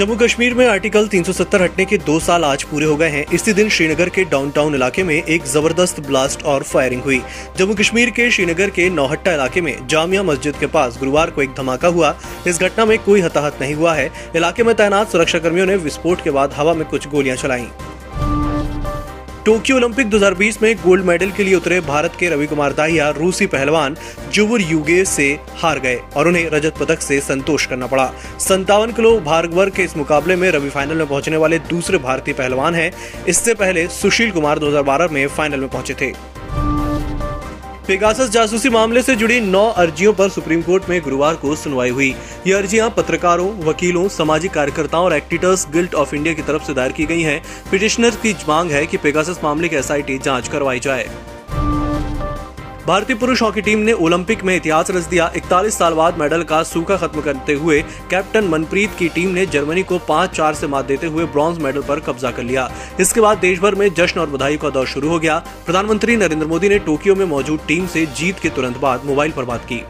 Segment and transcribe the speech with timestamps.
[0.00, 3.52] जम्मू कश्मीर में आर्टिकल 370 हटने के दो साल आज पूरे हो गए हैं। इसी
[3.52, 7.20] दिन श्रीनगर के डाउनटाउन इलाके में एक ज़बरदस्त ब्लास्ट और फायरिंग हुई।
[7.58, 11.54] जम्मू कश्मीर के श्रीनगर के नौहट्टा इलाके में जामिया मस्जिद के पास गुरुवार को एक
[11.58, 12.16] धमाका हुआ।
[12.46, 16.24] इस घटना में कोई हताहत नहीं हुआ है। इलाके में तैनात सुरक्षा कर्मियों ने विस्फोट
[16.24, 17.66] के बाद हवा में कुछ गोलियाँ चलाई।
[19.44, 23.46] टोक्यो ओलंपिक 2020 में गोल्ड मेडल के लिए उतरे भारत के रवि कुमार दाहिया, रूसी
[23.46, 23.96] पहलवान
[24.32, 25.28] जुवर युगे से
[25.58, 28.10] हार गए और उन्हें रजत पदक से संतोष करना पड़ा।
[28.40, 32.34] संतावन किलो भार वर्ग के इस मुकाबले में रवि फाइनल में पहुँचने वाले दूसरे भारतीय
[32.34, 32.92] पहलवान हैं।
[33.28, 36.12] इससे पहले सुशील कुमार 2012 में फाइनल में पहुँचे थे।
[37.90, 42.14] पेगासस जासूसी मामले से जुड़ी नौ अर्जियों पर सुप्रीम कोर्ट में गुरुवार को सुनवाई हुई।
[42.46, 46.92] ये अर्जियाँ पत्रकारों, वकीलों, सामाजिक कार्यकर्ताओं और एक्टिटर्स गिल्ट ऑफ़ इंडिया की तरफ़ से दायर
[46.92, 51.08] की गई हैं। पिटिशनर की मांग है कि पेगासस मामले की एसआईटी जाँच करवाई जाए।
[52.90, 56.62] भारतीय पुरुष हॉकी टीम ने ओलंपिक में इतिहास रच दिया। इकतालीस साल बाद मेडल का
[56.62, 57.80] सूखा खत्म करते हुए
[58.10, 61.82] कैप्टन मनप्रीत की टीम ने जर्मनी को पाँच चार से मात देते हुए ब्रॉन्ज मेडल
[61.82, 62.68] पर कब्जा कर लिया।
[63.00, 66.46] इसके बाद देश भर में जश्न और बधाई का दौर शुरू हो गया। प्रधानमंत्री नरेंद्र
[66.46, 69.82] मोदी ने टोक्यो में मौजूद टीम से जीत के तुरंत बाद मोबाइल पर बात की।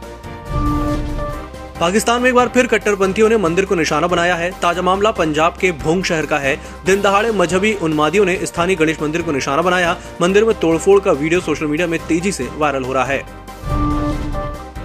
[1.81, 5.55] पाकिस्तान में एक बार फिर कट्टरपंथियों ने मंदिर को निशाना बनाया है। ताज़ा मामला पंजाब
[5.61, 6.55] के भोंग शहर का है।
[6.87, 11.13] दिन दहाड़े मजहबी उन्मादियों ने स्थानीय गणेश मंदिर को निशाना बनाया। मंदिर में तोड़फोड़ का
[11.13, 13.23] वीडियो सोशल मीडिया में तेज़ी से वायरल हो रहा है।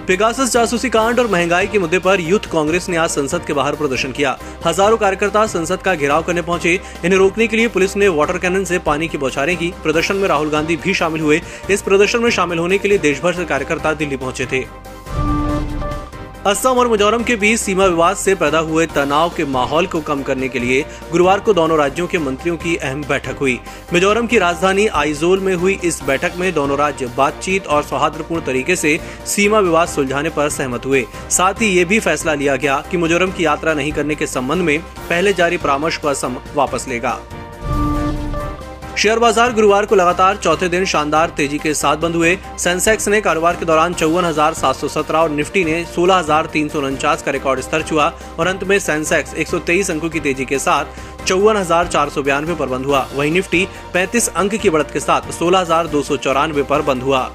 [0.07, 3.75] पेगासस जासूसी कांड और महँगाई के मुद्दे पर यूथ कांग्रेस ने आज संसद के बाहर
[3.75, 8.07] प्रदर्शन किया। हज़ारों कार्यकर्ता संसद का घेराव करने पहुँचे। इन्हें रोकने के लिए पुलिस ने
[8.09, 11.81] वाटर कैनन से पानी की बौछारें की। प्रदर्शन में राहुल गांधी भी शामिल हुए। इस
[11.81, 14.65] प्रदर्शन में शामिल होने के लिए देश भर से कार्यकर्ता दिल्ली पहुँचे थे।
[16.47, 20.21] असम और मिजोरम के बीच सीमा विवाद से पैदा हुए तनाव के माहौल को कम
[20.23, 23.57] करने के लिए गुरुवार को दोनों राज्यों के मंत्रियों की अहम बैठक हुई।
[23.93, 28.75] मिजोरम की राजधानी आइजोल में हुई इस बैठक में दोनों राज्य बातचीत और सौहार्दपूर्ण तरीके
[28.75, 32.97] से सीमा विवाद सुलझाने पर सहमत हुए। साथ ही ये भी फैसला लिया गया कि
[32.97, 37.19] मिजोरम की यात्रा नहीं करने के संबंध में पहले जारी परामर्श को असम वापस लेगा।
[38.97, 43.19] शेयर बाज़ार गुरुवार को लगातार चौथे दिन शानदार तेज़ी के साथ बंद हुए। सेंसेक्स ने
[43.21, 44.25] कारोबार के दौरान चौवन
[45.13, 46.17] और निफ्टी ने सोलह
[47.21, 48.07] का रिकॉर्ड स्तर छुआ
[48.39, 52.09] और अंत में सेंसेक्स एक सौ तेईस अंकों की तेज़ी के साथ चौवन हज़ार चार
[52.09, 55.87] सौ बयानवे पर बंद हुआ। वहीं निफ्टी पैंतीस अंक की बढ़त के साथ सोलह हज़ार
[55.87, 57.29] दो सौ चौरानवे पर बंद हुआ।